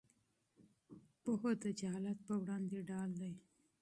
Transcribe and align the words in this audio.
پوهه 1.21 1.51
د 1.61 1.63
جهالت 1.79 2.17
پر 2.25 2.35
وړاندې 2.41 2.77
ډال 2.89 3.09
دی. 3.21 3.31